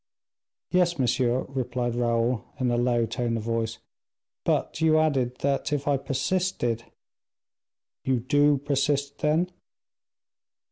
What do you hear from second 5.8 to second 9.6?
I persisted" "You do persist, then?"